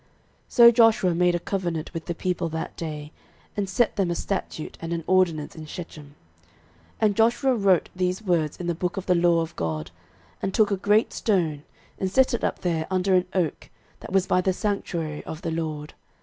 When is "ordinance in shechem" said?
5.05-6.15